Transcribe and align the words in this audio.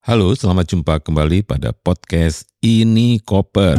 Halo, 0.00 0.32
selamat 0.32 0.64
jumpa 0.64 0.96
kembali 1.04 1.44
pada 1.44 1.76
podcast 1.76 2.48
Ini 2.64 3.20
Koper. 3.20 3.76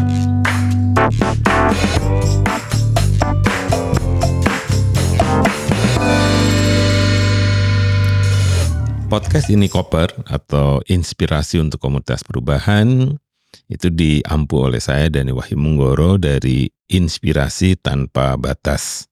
Podcast 9.09 9.49
Ini 9.49 9.65
Koper 9.65 10.13
atau 10.29 10.85
Inspirasi 10.85 11.57
untuk 11.57 11.81
Komunitas 11.81 12.21
Perubahan 12.21 13.17
itu 13.65 13.89
diampu 13.89 14.61
oleh 14.61 14.77
saya 14.77 15.09
Dani 15.09 15.33
Wahyu 15.33 15.57
Munggoro 15.57 16.21
dari 16.21 16.69
Inspirasi 16.85 17.81
Tanpa 17.81 18.37
Batas. 18.37 19.09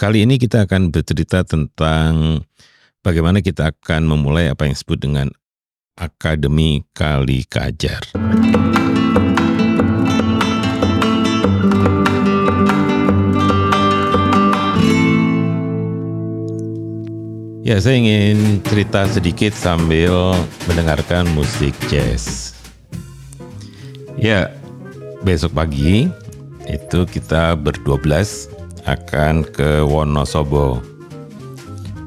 Kali 0.00 0.24
ini 0.24 0.40
kita 0.40 0.64
akan 0.64 0.96
bercerita 0.96 1.44
tentang 1.44 2.40
bagaimana 3.04 3.44
kita 3.44 3.76
akan 3.76 4.08
memulai 4.08 4.48
apa 4.48 4.64
yang 4.64 4.72
disebut 4.72 4.96
dengan 4.96 5.28
Akademi 5.98 6.86
Kali 6.94 7.42
Kajar. 7.42 7.98
Ya, 17.66 17.76
saya 17.82 17.98
ingin 17.98 18.62
cerita 18.62 19.10
sedikit 19.10 19.50
sambil 19.50 20.38
mendengarkan 20.70 21.26
musik 21.34 21.74
jazz. 21.90 22.54
Ya, 24.14 24.54
besok 25.26 25.58
pagi 25.58 26.06
itu 26.70 27.00
kita 27.10 27.58
berdua 27.58 27.98
belas 27.98 28.46
akan 28.86 29.42
ke 29.42 29.82
Wonosobo. 29.82 30.78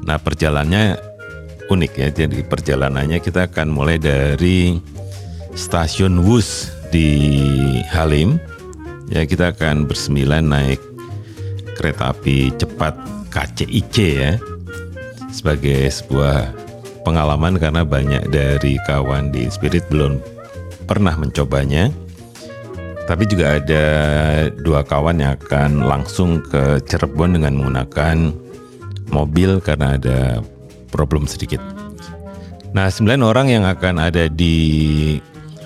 Nah, 0.02 0.16
perjalanannya 0.16 1.11
unik 1.72 1.92
ya. 1.96 2.08
Jadi 2.12 2.44
perjalanannya 2.44 3.18
kita 3.18 3.48
akan 3.48 3.72
mulai 3.72 3.96
dari 3.96 4.76
stasiun 5.56 6.20
Wus 6.22 6.68
di 6.92 7.08
Halim. 7.88 8.36
Ya, 9.12 9.28
kita 9.28 9.52
akan 9.52 9.84
bersembilan 9.88 10.44
naik 10.48 10.80
kereta 11.76 12.12
api 12.12 12.52
cepat 12.56 12.96
KCIC 13.32 13.96
ya 13.96 14.32
sebagai 15.32 15.88
sebuah 15.88 16.52
pengalaman 17.02 17.56
karena 17.56 17.82
banyak 17.82 18.28
dari 18.28 18.76
kawan 18.84 19.32
di 19.32 19.48
Spirit 19.48 19.88
belum 19.88 20.20
pernah 20.84 21.16
mencobanya. 21.16 21.88
Tapi 23.02 23.26
juga 23.26 23.58
ada 23.58 23.84
dua 24.62 24.86
kawan 24.86 25.18
yang 25.18 25.34
akan 25.34 25.84
langsung 25.84 26.38
ke 26.46 26.78
Cirebon 26.86 27.34
dengan 27.34 27.58
menggunakan 27.58 28.30
mobil 29.10 29.58
karena 29.60 29.98
ada 29.98 30.40
problem 30.92 31.24
sedikit. 31.24 31.58
Nah, 32.76 32.92
sembilan 32.92 33.20
orang 33.24 33.46
yang 33.48 33.64
akan 33.64 33.96
ada 33.96 34.28
di 34.28 35.16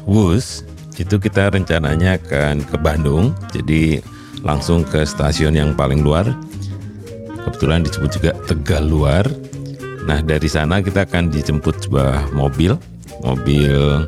Wus 0.06 0.62
itu 0.96 1.18
kita 1.18 1.50
rencananya 1.50 2.16
akan 2.22 2.62
ke 2.64 2.76
Bandung, 2.78 3.34
jadi 3.50 4.00
langsung 4.46 4.86
ke 4.86 5.02
stasiun 5.02 5.58
yang 5.58 5.74
paling 5.74 6.00
luar. 6.00 6.24
Kebetulan 7.46 7.82
disebut 7.82 8.10
juga 8.16 8.30
Tegal 8.46 8.86
Luar. 8.86 9.26
Nah 10.06 10.22
dari 10.22 10.46
sana 10.46 10.78
kita 10.78 11.02
akan 11.02 11.34
dijemput 11.34 11.82
sebuah 11.82 12.30
mobil, 12.30 12.78
mobil 13.26 14.06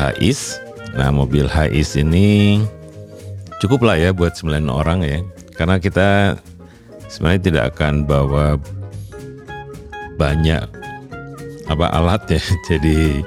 Hais. 0.00 0.56
Nah 0.96 1.12
mobil 1.12 1.44
Hais 1.44 1.96
ini 2.00 2.60
cukup 3.60 3.84
lah 3.88 4.00
ya 4.00 4.10
buat 4.16 4.36
9 4.36 4.68
orang 4.72 5.04
ya, 5.04 5.20
karena 5.52 5.76
kita 5.76 6.40
sebenarnya 7.12 7.40
tidak 7.44 7.64
akan 7.76 8.08
bawa 8.08 8.56
banyak 10.18 10.66
apa 11.70 11.86
alat 11.94 12.22
ya. 12.26 12.42
Jadi 12.74 13.22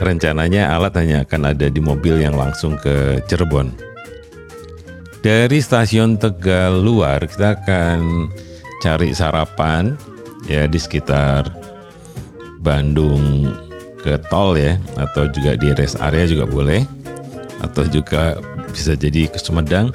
rencananya 0.00 0.72
alat 0.72 0.94
hanya 0.96 1.26
akan 1.26 1.52
ada 1.52 1.66
di 1.66 1.82
mobil 1.82 2.22
yang 2.22 2.38
langsung 2.38 2.78
ke 2.78 3.20
Cirebon. 3.26 3.74
Dari 5.20 5.60
stasiun 5.60 6.16
Tegal 6.16 6.80
luar 6.80 7.20
kita 7.28 7.60
akan 7.60 8.30
cari 8.80 9.12
sarapan 9.12 9.92
ya 10.48 10.64
di 10.64 10.80
sekitar 10.80 11.44
Bandung 12.64 13.52
ke 14.00 14.16
tol 14.32 14.56
ya 14.56 14.80
atau 14.96 15.28
juga 15.28 15.60
di 15.60 15.76
rest 15.76 16.00
area 16.00 16.24
juga 16.24 16.48
boleh 16.48 16.88
atau 17.60 17.84
juga 17.84 18.40
bisa 18.72 18.96
jadi 18.96 19.28
ke 19.28 19.36
Sumedang 19.36 19.92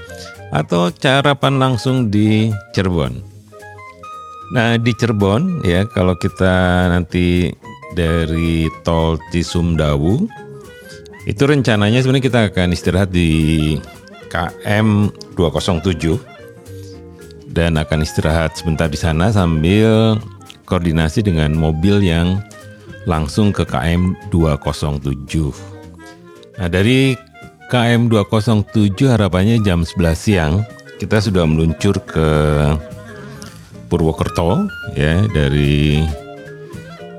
atau 0.54 0.94
carapan 0.94 1.58
langsung 1.58 2.14
di 2.14 2.54
Cirebon. 2.78 3.35
Nah 4.54 4.78
di 4.78 4.92
Cirebon 4.94 5.66
ya 5.66 5.90
kalau 5.90 6.14
kita 6.14 6.86
nanti 6.92 7.50
dari 7.98 8.70
tol 8.86 9.18
Cisumdawu 9.32 10.28
itu 11.26 11.42
rencananya 11.42 12.06
sebenarnya 12.06 12.26
kita 12.30 12.40
akan 12.54 12.70
istirahat 12.76 13.10
di 13.10 13.74
KM 14.30 15.10
207 15.34 16.36
dan 17.56 17.80
akan 17.80 18.04
istirahat 18.04 18.54
sebentar 18.54 18.92
di 18.92 19.00
sana 19.00 19.32
sambil 19.32 20.20
koordinasi 20.68 21.24
dengan 21.24 21.56
mobil 21.56 22.04
yang 22.04 22.44
langsung 23.08 23.56
ke 23.56 23.64
KM 23.64 24.18
207. 24.30 25.56
Nah, 26.60 26.70
dari 26.70 27.16
KM 27.72 28.12
207 28.12 29.10
harapannya 29.10 29.58
jam 29.64 29.82
11 29.82 30.14
siang 30.14 30.54
kita 31.02 31.18
sudah 31.24 31.48
meluncur 31.48 31.98
ke 32.04 32.28
Purwokerto 33.86 34.66
ya 34.98 35.26
dari 35.30 36.04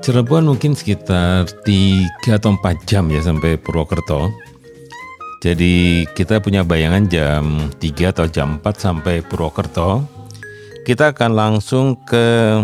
Cirebon 0.07 0.47
mungkin 0.47 0.71
sekitar 0.71 1.51
3 1.67 2.39
atau 2.39 2.55
4 2.55 2.87
jam 2.87 3.11
ya 3.11 3.19
sampai 3.19 3.59
Purwokerto. 3.59 4.31
Jadi 5.43 6.07
kita 6.15 6.39
punya 6.39 6.63
bayangan 6.63 7.11
jam 7.11 7.67
3 7.75 8.15
atau 8.15 8.25
jam 8.31 8.55
4 8.63 8.63
sampai 8.79 9.19
Purwokerto. 9.19 10.07
Kita 10.87 11.11
akan 11.11 11.31
langsung 11.35 11.99
ke 12.07 12.55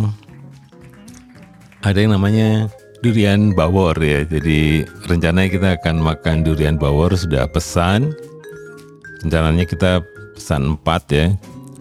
ada 1.83 1.99
yang 1.99 2.15
namanya 2.15 2.71
durian 3.03 3.51
bawor 3.51 3.99
ya. 3.99 4.23
Jadi 4.23 4.87
rencananya 5.11 5.49
kita 5.51 5.67
akan 5.83 5.99
makan 5.99 6.47
durian 6.47 6.79
bawor 6.79 7.11
sudah 7.11 7.43
pesan. 7.51 8.15
Rencananya 9.19 9.67
kita 9.67 9.99
pesan 10.39 10.79
4 10.79 11.11
ya. 11.11 11.27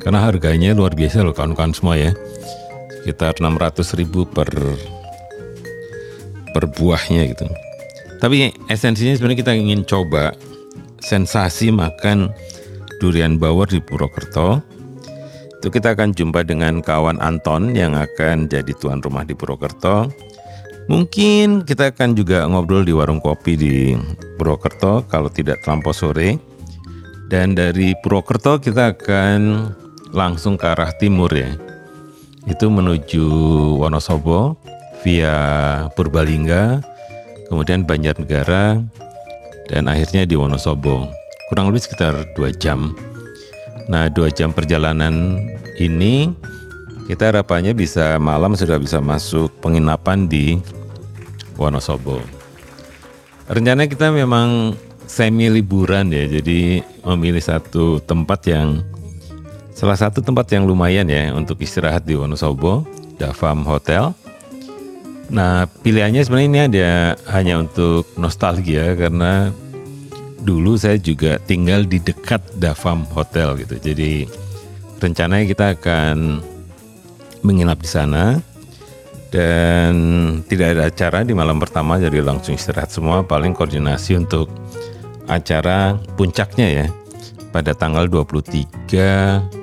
Karena 0.02 0.18
harganya 0.26 0.74
luar 0.74 0.98
biasa 0.98 1.22
loh 1.22 1.30
kawan-kawan 1.30 1.70
semua 1.70 1.94
ya. 1.94 2.10
Sekitar 3.02 3.38
600 3.38 3.98
ribu 3.98 4.26
per 4.26 4.50
per 6.52 6.64
buahnya 6.68 7.22
gitu. 7.32 7.46
Tapi 8.22 8.54
esensinya 8.70 9.14
sebenarnya 9.18 9.40
kita 9.42 9.54
ingin 9.58 9.82
coba 9.82 10.34
sensasi 11.02 11.74
makan 11.74 12.30
durian 13.02 13.38
bawor 13.38 13.66
di 13.66 13.82
Purwokerto. 13.82 14.62
Itu 15.58 15.70
kita 15.70 15.94
akan 15.98 16.14
jumpa 16.14 16.46
dengan 16.46 16.82
kawan 16.82 17.18
Anton 17.18 17.74
yang 17.74 17.98
akan 17.98 18.46
jadi 18.46 18.70
tuan 18.78 19.02
rumah 19.02 19.26
di 19.26 19.34
Purwokerto. 19.34 20.10
Mungkin 20.90 21.62
kita 21.62 21.94
akan 21.94 22.18
juga 22.18 22.46
ngobrol 22.46 22.82
di 22.82 22.94
warung 22.94 23.22
kopi 23.22 23.54
di 23.54 23.74
Purwokerto 24.38 25.06
kalau 25.06 25.30
tidak 25.30 25.62
terlampau 25.62 25.94
sore. 25.94 26.38
Dan 27.26 27.58
dari 27.58 27.94
Purwokerto 27.98 28.62
kita 28.62 28.94
akan 28.94 29.40
langsung 30.12 30.60
ke 30.60 30.68
arah 30.68 30.92
timur 30.94 31.32
ya. 31.32 31.56
Itu 32.44 32.68
menuju 32.68 33.24
Wonosobo 33.80 34.54
via 35.02 35.36
Purbalingga, 35.96 36.84
kemudian 37.48 37.88
Banjarnegara, 37.88 38.78
dan 39.72 39.88
akhirnya 39.88 40.28
di 40.28 40.36
Wonosobo. 40.36 41.08
Kurang 41.48 41.72
lebih 41.72 41.82
sekitar 41.82 42.14
dua 42.36 42.52
jam. 42.52 42.94
Nah, 43.88 44.06
dua 44.12 44.30
jam 44.30 44.54
perjalanan 44.54 45.42
ini 45.80 46.30
kita 47.10 47.34
harapannya 47.34 47.74
bisa 47.74 48.14
malam 48.22 48.54
sudah 48.54 48.78
bisa 48.78 49.02
masuk 49.02 49.50
penginapan 49.58 50.30
di 50.30 50.60
Wonosobo. 51.58 52.22
Rencana 53.50 53.90
kita 53.90 54.14
memang 54.14 54.78
semi 55.04 55.50
liburan 55.50 56.08
ya, 56.14 56.24
jadi 56.24 56.80
memilih 57.04 57.42
satu 57.42 58.00
tempat 58.00 58.48
yang 58.48 58.80
salah 59.72 59.96
satu 59.96 60.20
tempat 60.20 60.48
yang 60.52 60.68
lumayan 60.68 61.08
ya 61.08 61.32
untuk 61.32 61.60
istirahat 61.60 62.04
di 62.04 62.16
Wonosobo, 62.16 62.84
Davam 63.16 63.64
Hotel. 63.64 64.12
Nah, 65.32 65.64
pilihannya 65.80 66.22
sebenarnya 66.22 66.48
ini 66.48 66.60
ada 66.60 66.90
hanya 67.32 67.64
untuk 67.64 68.04
nostalgia 68.20 68.92
karena 68.92 69.48
dulu 70.44 70.76
saya 70.76 71.00
juga 71.00 71.40
tinggal 71.40 71.88
di 71.88 72.02
dekat 72.02 72.42
Davam 72.60 73.08
Hotel 73.16 73.56
gitu. 73.64 73.80
Jadi 73.80 74.28
rencananya 75.00 75.46
kita 75.48 75.66
akan 75.78 76.44
menginap 77.42 77.80
di 77.80 77.90
sana 77.90 78.38
dan 79.32 79.92
tidak 80.46 80.76
ada 80.76 80.82
acara 80.92 81.18
di 81.24 81.32
malam 81.32 81.56
pertama 81.56 81.96
jadi 81.96 82.20
langsung 82.20 82.54
istirahat 82.54 82.92
semua 82.92 83.24
paling 83.24 83.56
koordinasi 83.56 84.20
untuk 84.20 84.52
acara 85.24 85.96
puncaknya 86.20 86.68
ya 86.68 86.86
pada 87.50 87.72
tanggal 87.72 88.04
23 88.06 89.61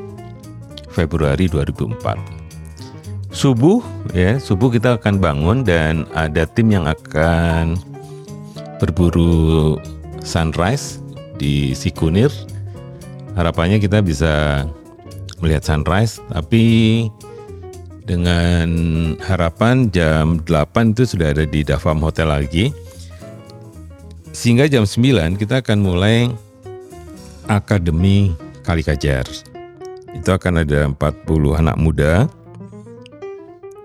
Februari 0.91 1.45
2004 1.47 2.39
subuh 3.29 3.79
ya 4.11 4.41
subuh 4.41 4.73
kita 4.73 4.97
akan 4.97 5.21
bangun 5.21 5.61
dan 5.61 6.09
ada 6.17 6.49
tim 6.49 6.73
yang 6.73 6.89
akan 6.89 7.77
berburu 8.79 9.77
sunrise 10.23 11.03
di 11.35 11.75
Sikunir. 11.75 12.31
Harapannya 13.35 13.77
kita 13.77 14.03
bisa 14.03 14.65
melihat 15.39 15.63
sunrise, 15.63 16.19
tapi 16.31 17.07
dengan 18.03 18.67
harapan 19.21 19.87
jam 19.93 20.41
8 20.43 20.97
itu 20.97 21.03
sudah 21.05 21.31
ada 21.31 21.45
di 21.45 21.61
Davam 21.61 22.01
Hotel 22.01 22.27
lagi. 22.27 22.73
Sehingga 24.33 24.65
jam 24.71 24.87
9 24.87 25.39
kita 25.39 25.61
akan 25.61 25.77
mulai 25.83 26.31
Akademi 27.49 28.33
Kalikajar. 28.61 29.25
Itu 30.17 30.29
akan 30.33 30.65
ada 30.65 30.89
40 30.89 31.59
anak 31.59 31.77
muda, 31.77 32.25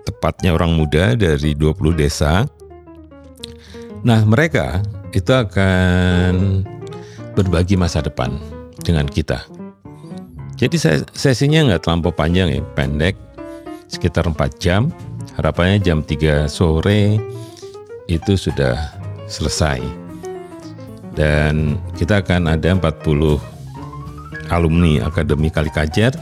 tepatnya 0.05 0.53
orang 0.53 0.73
muda 0.73 1.13
dari 1.13 1.53
20 1.53 1.95
desa. 1.95 2.49
Nah 4.05 4.21
mereka 4.25 4.85
itu 5.13 5.31
akan 5.33 6.63
berbagi 7.33 7.77
masa 7.77 8.05
depan 8.05 8.37
dengan 8.85 9.09
kita. 9.09 9.45
Jadi 10.55 10.79
sesinya 11.11 11.67
nggak 11.67 11.83
terlampau 11.83 12.15
panjang 12.15 12.47
ya, 12.47 12.61
pendek, 12.77 13.19
sekitar 13.91 14.23
4 14.29 14.61
jam. 14.61 14.87
Harapannya 15.35 15.83
jam 15.83 15.99
3 15.99 16.47
sore 16.47 17.19
itu 18.07 18.39
sudah 18.39 18.95
selesai. 19.27 19.83
Dan 21.11 21.75
kita 21.99 22.23
akan 22.23 22.55
ada 22.55 22.71
40 22.71 23.39
alumni 24.49 25.05
Akademi 25.05 25.49
Kalikajar 25.49 26.13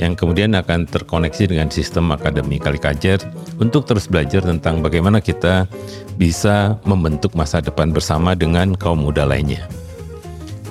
yang 0.00 0.16
kemudian 0.16 0.56
akan 0.56 0.88
terkoneksi 0.88 1.52
dengan 1.52 1.68
sistem 1.68 2.08
Akademi 2.14 2.56
Kalikajar 2.56 3.20
untuk 3.60 3.84
terus 3.84 4.08
belajar 4.08 4.40
tentang 4.40 4.80
bagaimana 4.80 5.20
kita 5.20 5.68
bisa 6.16 6.80
membentuk 6.88 7.36
masa 7.36 7.60
depan 7.60 7.92
bersama 7.92 8.32
dengan 8.32 8.72
kaum 8.72 9.04
muda 9.04 9.28
lainnya. 9.28 9.68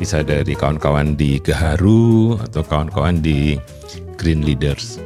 Bisa 0.01 0.23
dari 0.23 0.55
kawan-kawan 0.55 1.13
di 1.19 1.37
Gaharu 1.43 2.39
atau 2.39 2.63
kawan-kawan 2.63 3.19
di 3.19 3.59
Green 4.15 4.47
Leaders. 4.47 4.97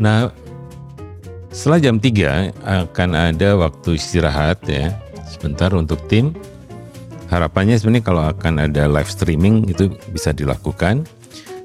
Nah, 0.00 0.32
setelah 1.52 1.78
jam 1.78 2.00
3 2.00 2.56
akan 2.64 3.10
ada 3.12 3.60
waktu 3.60 4.00
istirahat 4.00 4.64
ya, 4.64 4.90
sebentar 5.28 5.70
untuk 5.76 6.00
tim. 6.08 6.32
Harapannya 7.32 7.80
sebenarnya 7.80 8.04
kalau 8.04 8.28
akan 8.28 8.68
ada 8.68 8.84
live 8.92 9.08
streaming 9.08 9.64
itu 9.72 9.88
bisa 10.12 10.36
dilakukan. 10.36 11.08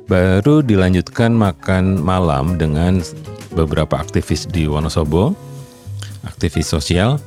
Baru 0.07 0.63
dilanjutkan 0.63 1.35
makan 1.35 1.99
malam 1.99 2.55
dengan 2.55 3.03
beberapa 3.51 3.99
aktivis 3.99 4.47
di 4.47 4.63
Wonosobo, 4.63 5.35
aktivis 6.23 6.71
sosial 6.71 7.19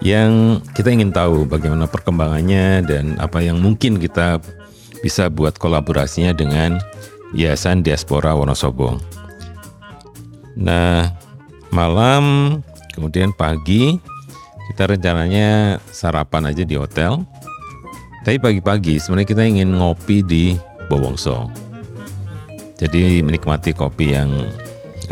yang 0.00 0.64
kita 0.72 0.88
ingin 0.88 1.12
tahu 1.12 1.44
bagaimana 1.44 1.84
perkembangannya 1.84 2.84
dan 2.88 3.20
apa 3.20 3.44
yang 3.44 3.60
mungkin 3.60 4.00
kita 4.00 4.40
bisa 5.04 5.28
buat 5.28 5.60
kolaborasinya 5.60 6.32
dengan 6.32 6.80
Yayasan 7.36 7.84
Diaspora 7.84 8.32
Wonosobo. 8.32 8.96
Nah, 10.56 11.12
malam, 11.68 12.56
kemudian 12.96 13.36
pagi, 13.36 14.00
kita 14.72 14.88
rencananya 14.88 15.76
sarapan 15.92 16.48
aja 16.48 16.64
di 16.64 16.80
hotel. 16.80 17.20
Tapi 18.26 18.42
pagi-pagi 18.42 18.98
sebenarnya 18.98 19.30
kita 19.30 19.46
ingin 19.46 19.78
ngopi 19.78 20.18
di 20.18 20.58
Bowongso. 20.90 21.46
Jadi 22.74 23.22
menikmati 23.22 23.70
kopi 23.70 24.18
yang 24.18 24.50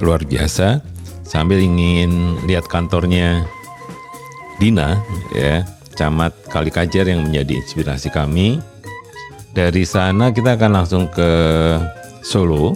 luar 0.03 0.27
biasa 0.27 0.83
sambil 1.23 1.63
ingin 1.63 2.43
lihat 2.51 2.67
kantornya 2.67 3.47
Dina 4.59 4.99
ya, 5.31 5.63
Camat 5.95 6.35
Kalikajar 6.51 7.07
yang 7.07 7.31
menjadi 7.31 7.63
inspirasi 7.63 8.11
kami. 8.11 8.59
Dari 9.55 9.87
sana 9.87 10.35
kita 10.35 10.59
akan 10.59 10.83
langsung 10.83 11.07
ke 11.07 11.31
Solo 12.27 12.75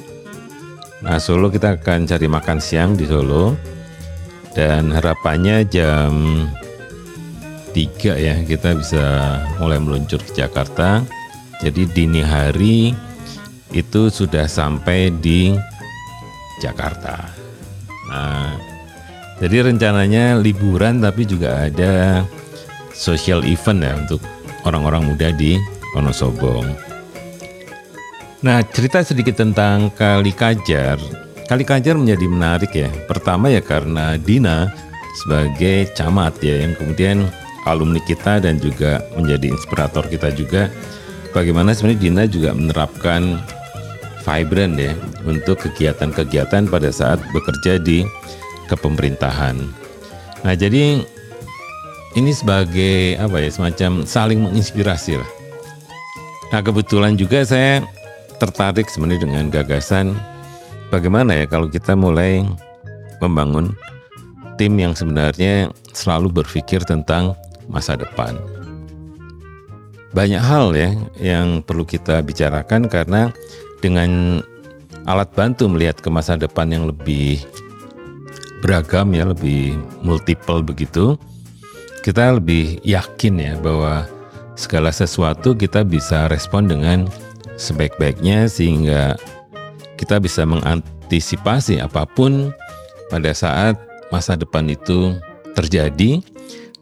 Nah 1.02 1.18
Solo 1.18 1.50
kita 1.50 1.74
akan 1.82 2.06
cari 2.06 2.30
makan 2.30 2.62
siang 2.62 2.94
di 2.94 3.10
Solo 3.10 3.58
dan 4.54 4.94
harapannya 4.94 5.66
jam 5.66 6.46
3 7.72 8.16
ya 8.16 8.34
kita 8.44 8.76
bisa 8.76 9.04
mulai 9.60 9.78
meluncur 9.78 10.20
ke 10.22 10.32
Jakarta. 10.32 11.04
Jadi 11.58 11.90
dini 11.90 12.22
hari 12.22 12.94
itu 13.74 14.08
sudah 14.08 14.46
sampai 14.46 15.10
di 15.10 15.52
Jakarta. 16.62 17.28
Nah, 18.08 18.56
jadi 19.38 19.70
rencananya 19.70 20.38
liburan 20.38 20.98
tapi 20.98 21.28
juga 21.28 21.68
ada 21.68 22.24
social 22.94 23.44
event 23.46 23.80
ya 23.84 23.92
untuk 23.94 24.20
orang-orang 24.66 25.14
muda 25.14 25.30
di 25.30 25.58
Wonosobo. 25.94 26.66
Nah, 28.38 28.62
cerita 28.62 29.02
sedikit 29.02 29.34
tentang 29.34 29.90
Kali 29.94 30.30
Kajar. 30.30 30.98
Kali 31.50 31.64
Kajar 31.66 31.98
menjadi 31.98 32.26
menarik 32.30 32.70
ya. 32.70 32.86
Pertama 33.10 33.50
ya 33.50 33.58
karena 33.58 34.14
Dina 34.14 34.70
sebagai 35.18 35.90
camat 35.98 36.38
ya 36.38 36.62
yang 36.62 36.78
kemudian 36.78 37.26
alumni 37.68 38.00
kita 38.04 38.40
dan 38.40 38.56
juga 38.56 39.04
menjadi 39.14 39.52
inspirator 39.52 40.04
kita 40.08 40.32
juga. 40.32 40.72
Bagaimana 41.36 41.76
sebenarnya 41.76 42.00
Dina 42.00 42.24
juga 42.24 42.50
menerapkan 42.56 43.38
vibrant 44.24 44.74
ya 44.76 44.92
untuk 45.28 45.60
kegiatan-kegiatan 45.68 46.68
pada 46.68 46.88
saat 46.88 47.20
bekerja 47.32 47.76
di 47.80 48.04
kepemerintahan. 48.68 49.56
Nah, 50.44 50.54
jadi 50.56 51.04
ini 52.16 52.30
sebagai 52.32 53.20
apa 53.20 53.40
ya 53.40 53.50
semacam 53.52 54.04
saling 54.08 54.40
menginspirasi 54.40 55.20
lah. 55.20 55.30
Nah, 56.48 56.60
kebetulan 56.64 57.16
juga 57.20 57.44
saya 57.44 57.84
tertarik 58.40 58.88
sebenarnya 58.88 59.28
dengan 59.28 59.44
gagasan 59.52 60.16
bagaimana 60.88 61.44
ya 61.44 61.44
kalau 61.50 61.66
kita 61.68 61.98
mulai 61.98 62.46
membangun 63.18 63.74
tim 64.56 64.74
yang 64.78 64.94
sebenarnya 64.94 65.70
selalu 65.92 66.42
berpikir 66.42 66.82
tentang 66.86 67.34
masa 67.68 67.94
depan. 67.94 68.36
Banyak 70.16 70.40
hal 70.40 70.72
ya 70.72 70.90
yang 71.20 71.60
perlu 71.60 71.84
kita 71.84 72.24
bicarakan 72.24 72.88
karena 72.88 73.28
dengan 73.84 74.40
alat 75.04 75.30
bantu 75.36 75.68
melihat 75.68 76.00
ke 76.00 76.08
masa 76.08 76.34
depan 76.34 76.68
yang 76.72 76.88
lebih 76.88 77.44
beragam 78.64 79.14
ya, 79.14 79.28
lebih 79.28 79.78
multiple 80.02 80.64
begitu, 80.64 81.14
kita 82.02 82.40
lebih 82.40 82.80
yakin 82.82 83.34
ya 83.38 83.52
bahwa 83.60 84.08
segala 84.58 84.90
sesuatu 84.90 85.54
kita 85.54 85.86
bisa 85.86 86.26
respon 86.26 86.66
dengan 86.66 87.06
sebaik-baiknya 87.60 88.50
sehingga 88.50 89.14
kita 89.98 90.18
bisa 90.18 90.46
mengantisipasi 90.46 91.82
apa 91.82 92.06
pun 92.06 92.50
pada 93.10 93.30
saat 93.34 93.78
masa 94.10 94.34
depan 94.38 94.66
itu 94.70 95.14
terjadi 95.54 96.22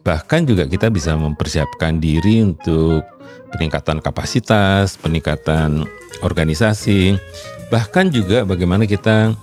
bahkan 0.07 0.47
juga 0.47 0.63
kita 0.63 0.87
bisa 0.87 1.19
mempersiapkan 1.19 1.99
diri 1.99 2.39
untuk 2.39 3.03
peningkatan 3.51 3.99
kapasitas, 3.99 4.95
peningkatan 4.95 5.83
organisasi, 6.23 7.19
bahkan 7.67 8.07
juga 8.07 8.47
bagaimana 8.47 8.87
kita 8.87 9.35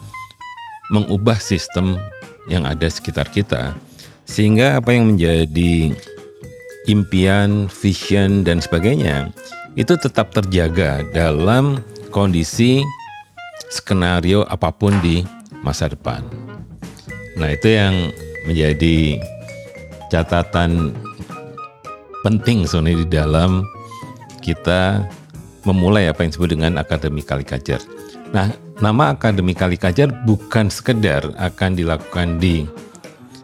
mengubah 0.88 1.36
sistem 1.36 2.00
yang 2.48 2.64
ada 2.64 2.88
sekitar 2.88 3.28
kita 3.28 3.76
sehingga 4.24 4.80
apa 4.80 4.96
yang 4.96 5.12
menjadi 5.12 5.92
impian, 6.88 7.68
vision 7.68 8.40
dan 8.40 8.64
sebagainya 8.64 9.28
itu 9.76 10.00
tetap 10.00 10.32
terjaga 10.32 11.04
dalam 11.12 11.84
kondisi 12.08 12.80
skenario 13.68 14.48
apa 14.48 14.72
pun 14.72 14.96
di 15.04 15.28
masa 15.60 15.92
depan. 15.92 16.24
Nah, 17.36 17.52
itu 17.52 17.68
yang 17.68 18.12
menjadi 18.46 19.18
catatan 20.14 20.94
penting 22.22 22.70
sebenarnya 22.70 23.02
di 23.02 23.08
dalam 23.10 23.50
kita 24.38 25.02
memulai 25.66 26.06
apa 26.06 26.22
yang 26.22 26.30
disebut 26.30 26.50
dengan 26.54 26.78
Akademi 26.78 27.26
Kalikajar. 27.26 27.82
Nah, 28.30 28.54
nama 28.78 29.10
Akademi 29.10 29.58
Kalikajar 29.58 30.06
bukan 30.22 30.70
sekedar 30.70 31.34
akan 31.34 31.74
dilakukan 31.74 32.38
di 32.38 32.62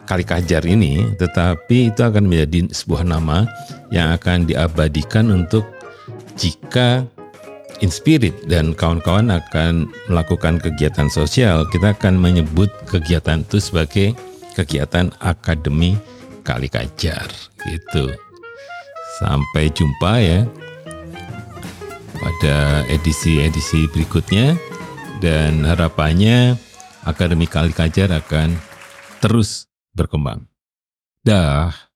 Kalikajar 0.06 0.62
ini, 0.62 1.10
tetapi 1.18 1.90
itu 1.90 2.02
akan 2.06 2.30
menjadi 2.30 2.70
sebuah 2.70 3.02
nama 3.02 3.50
yang 3.90 4.14
akan 4.14 4.46
diabadikan 4.46 5.26
untuk 5.34 5.66
jika 6.38 7.02
Inspirit 7.80 8.36
dan 8.44 8.76
kawan-kawan 8.76 9.32
akan 9.32 9.88
melakukan 10.12 10.60
kegiatan 10.60 11.08
sosial, 11.08 11.64
kita 11.72 11.96
akan 11.96 12.20
menyebut 12.20 12.68
kegiatan 12.84 13.40
itu 13.40 13.56
sebagai 13.56 14.12
kegiatan 14.52 15.08
Akademi 15.16 15.96
Kali 16.50 16.66
Kajar. 16.66 17.30
Gitu. 17.62 18.10
Sampai 19.22 19.70
jumpa 19.70 20.18
ya 20.18 20.42
pada 22.18 22.82
edisi-edisi 22.90 23.86
berikutnya 23.94 24.58
dan 25.22 25.62
harapannya 25.62 26.58
Akademi 27.06 27.46
Kali 27.46 27.70
Kajar 27.70 28.10
akan 28.10 28.58
terus 29.22 29.70
berkembang. 29.94 30.50
Dah. 31.22 31.89